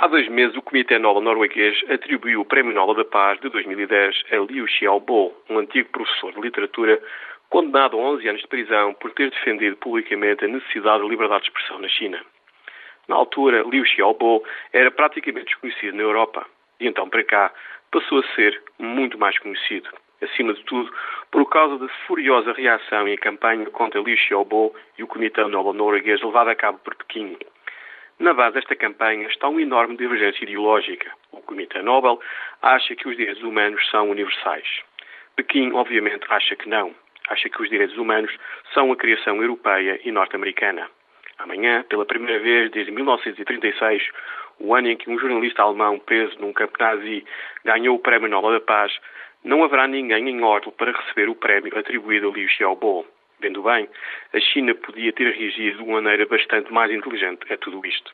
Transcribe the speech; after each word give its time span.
Há 0.00 0.06
dois 0.06 0.28
meses, 0.28 0.56
o 0.56 0.62
Comitê 0.62 0.96
Nobel 0.96 1.22
norueguês 1.22 1.76
atribuiu 1.90 2.42
o 2.42 2.44
Prémio 2.44 2.72
Nobel 2.72 2.94
da 2.94 3.04
Paz 3.04 3.40
de 3.40 3.48
2010 3.48 4.26
a 4.30 4.36
Liu 4.36 4.64
Xiaobo, 4.68 5.34
um 5.50 5.58
antigo 5.58 5.88
professor 5.88 6.32
de 6.32 6.40
literatura 6.40 7.02
condenado 7.50 7.98
a 7.98 8.02
11 8.02 8.28
anos 8.28 8.40
de 8.40 8.46
prisão 8.46 8.94
por 8.94 9.10
ter 9.10 9.28
defendido 9.28 9.74
publicamente 9.78 10.44
a 10.44 10.48
necessidade 10.48 11.02
de 11.02 11.08
liberdade 11.08 11.42
de 11.42 11.48
expressão 11.48 11.80
na 11.80 11.88
China. 11.88 12.24
Na 13.08 13.16
altura, 13.16 13.64
Liu 13.68 13.84
Xiaobo 13.84 14.44
era 14.72 14.88
praticamente 14.92 15.46
desconhecido 15.46 15.96
na 15.96 16.04
Europa 16.04 16.46
e 16.78 16.86
então 16.86 17.10
para 17.10 17.24
cá 17.24 17.52
passou 17.90 18.20
a 18.20 18.34
ser 18.36 18.62
muito 18.78 19.18
mais 19.18 19.36
conhecido. 19.40 19.90
Acima 20.22 20.54
de 20.54 20.62
tudo, 20.62 20.94
por 21.32 21.44
causa 21.50 21.76
da 21.76 21.88
furiosa 22.06 22.52
reação 22.52 23.08
e 23.08 23.18
campanha 23.18 23.66
contra 23.70 24.00
Liu 24.00 24.16
Xiaobo 24.16 24.72
e 24.96 25.02
o 25.02 25.08
Comitê 25.08 25.42
Nobel 25.42 25.72
norueguês 25.72 26.22
levada 26.22 26.52
a 26.52 26.54
cabo 26.54 26.78
por 26.84 26.94
Pequim. 26.94 27.36
Na 28.18 28.34
base 28.34 28.54
desta 28.54 28.74
campanha 28.74 29.28
está 29.28 29.48
uma 29.48 29.62
enorme 29.62 29.96
divergência 29.96 30.42
ideológica. 30.42 31.12
O 31.30 31.40
Comitê 31.40 31.80
Nobel 31.82 32.20
acha 32.60 32.96
que 32.96 33.08
os 33.08 33.16
direitos 33.16 33.44
humanos 33.44 33.88
são 33.90 34.10
universais. 34.10 34.66
Pequim, 35.36 35.72
obviamente, 35.72 36.26
acha 36.28 36.56
que 36.56 36.68
não. 36.68 36.92
Acha 37.28 37.48
que 37.48 37.62
os 37.62 37.70
direitos 37.70 37.96
humanos 37.96 38.36
são 38.74 38.90
a 38.90 38.96
criação 38.96 39.40
europeia 39.40 40.00
e 40.04 40.10
norte-americana. 40.10 40.90
Amanhã, 41.38 41.84
pela 41.88 42.04
primeira 42.04 42.40
vez 42.40 42.72
desde 42.72 42.90
1936, 42.90 44.10
o 44.58 44.74
ano 44.74 44.88
em 44.88 44.96
que 44.96 45.08
um 45.08 45.16
jornalista 45.16 45.62
alemão 45.62 46.00
preso 46.00 46.36
num 46.40 46.52
campo 46.52 46.76
nazi 46.80 47.24
ganhou 47.64 47.94
o 47.94 48.00
Prémio 48.00 48.28
Nobel 48.28 48.50
da 48.50 48.60
Paz, 48.60 48.92
não 49.44 49.62
haverá 49.62 49.86
ninguém 49.86 50.28
em 50.28 50.42
Oslo 50.42 50.72
para 50.72 50.90
receber 50.90 51.28
o 51.28 51.36
prémio 51.36 51.78
atribuído 51.78 52.28
a 52.28 52.32
Liu 52.32 52.48
Xiaobo. 52.48 53.06
Vendo 53.40 53.62
bem, 53.62 53.88
a 54.32 54.40
China 54.40 54.74
podia 54.74 55.12
ter 55.12 55.32
reagido 55.32 55.78
de 55.78 55.82
uma 55.84 56.00
maneira 56.00 56.26
bastante 56.26 56.72
mais 56.72 56.90
inteligente 56.90 57.52
a 57.52 57.56
tudo 57.56 57.84
isto. 57.86 58.12